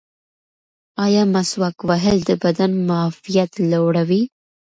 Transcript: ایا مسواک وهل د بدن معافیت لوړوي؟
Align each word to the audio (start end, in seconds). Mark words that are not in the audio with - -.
ایا 1.05 1.23
مسواک 1.33 1.77
وهل 1.89 2.17
د 2.29 2.31
بدن 2.43 2.71
معافیت 2.89 3.51
لوړوي؟ 3.71 4.21